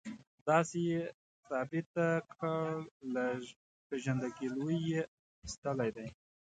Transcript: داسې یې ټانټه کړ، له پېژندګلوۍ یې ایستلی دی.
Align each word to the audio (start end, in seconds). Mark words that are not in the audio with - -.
داسې 0.47 0.77
یې 0.89 0.99
ټانټه 1.47 2.07
کړ، 2.33 2.73
له 3.13 3.25
پېژندګلوۍ 3.87 4.79
یې 4.91 5.01
ایستلی 5.43 5.89
دی. 5.95 6.07